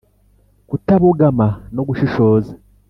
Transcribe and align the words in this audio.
kutabogama 0.69 1.47
no 1.75 1.81
gushishoza. 1.87 2.51